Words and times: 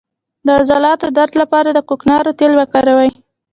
د 0.45 0.47
عضلاتو 0.59 1.07
درد 1.17 1.33
لپاره 1.41 1.69
د 1.73 1.79
کوکنارو 1.89 2.31
تېل 2.39 2.53
وکاروئ 2.59 3.11